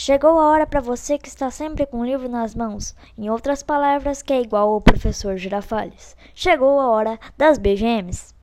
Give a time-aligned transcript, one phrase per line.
[0.00, 3.64] Chegou a hora para você que está sempre com o livro nas mãos, em outras
[3.64, 6.16] palavras, que é igual ao professor Girafales.
[6.36, 8.32] Chegou a hora das BGMs.